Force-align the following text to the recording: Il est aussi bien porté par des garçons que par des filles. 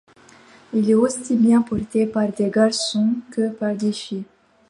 Il 0.73 0.89
est 0.89 0.95
aussi 0.95 1.35
bien 1.35 1.61
porté 1.61 2.07
par 2.07 2.27
des 2.31 2.49
garçons 2.49 3.17
que 3.29 3.49
par 3.51 3.75
des 3.75 3.93
filles. 3.93 4.23